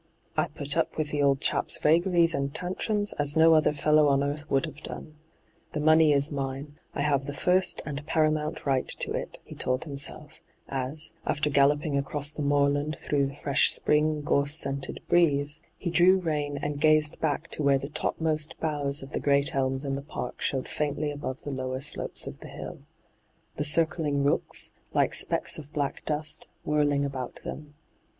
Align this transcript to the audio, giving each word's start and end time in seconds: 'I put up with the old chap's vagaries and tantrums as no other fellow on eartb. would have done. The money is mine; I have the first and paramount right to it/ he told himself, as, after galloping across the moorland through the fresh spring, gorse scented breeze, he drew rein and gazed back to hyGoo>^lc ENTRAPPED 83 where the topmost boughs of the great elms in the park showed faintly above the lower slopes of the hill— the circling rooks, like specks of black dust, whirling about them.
'I 0.35 0.47
put 0.47 0.75
up 0.75 0.97
with 0.97 1.11
the 1.11 1.21
old 1.21 1.41
chap's 1.41 1.77
vagaries 1.77 2.33
and 2.33 2.51
tantrums 2.55 3.13
as 3.19 3.37
no 3.37 3.53
other 3.53 3.71
fellow 3.71 4.07
on 4.07 4.21
eartb. 4.21 4.49
would 4.49 4.65
have 4.65 4.81
done. 4.81 5.13
The 5.73 5.79
money 5.79 6.11
is 6.11 6.31
mine; 6.31 6.79
I 6.95 7.01
have 7.01 7.27
the 7.27 7.35
first 7.35 7.83
and 7.85 8.03
paramount 8.07 8.65
right 8.65 8.87
to 8.87 9.13
it/ 9.13 9.37
he 9.43 9.53
told 9.53 9.83
himself, 9.83 10.41
as, 10.67 11.13
after 11.23 11.51
galloping 11.51 11.99
across 11.99 12.31
the 12.31 12.41
moorland 12.41 12.95
through 12.97 13.27
the 13.27 13.35
fresh 13.35 13.71
spring, 13.71 14.21
gorse 14.23 14.55
scented 14.55 15.01
breeze, 15.07 15.61
he 15.77 15.91
drew 15.91 16.17
rein 16.17 16.57
and 16.57 16.81
gazed 16.81 17.19
back 17.19 17.51
to 17.51 17.59
hyGoo>^lc 17.61 17.61
ENTRAPPED 17.61 17.61
83 17.61 17.65
where 17.67 17.77
the 17.77 17.89
topmost 17.89 18.59
boughs 18.59 19.03
of 19.03 19.11
the 19.11 19.19
great 19.19 19.53
elms 19.53 19.85
in 19.85 19.93
the 19.93 20.01
park 20.01 20.41
showed 20.41 20.67
faintly 20.67 21.11
above 21.11 21.41
the 21.43 21.51
lower 21.51 21.79
slopes 21.79 22.25
of 22.25 22.39
the 22.39 22.47
hill— 22.47 22.79
the 23.57 23.63
circling 23.63 24.23
rooks, 24.23 24.71
like 24.95 25.13
specks 25.13 25.59
of 25.59 25.71
black 25.71 26.03
dust, 26.05 26.47
whirling 26.63 27.05
about 27.05 27.41
them. 27.43 27.75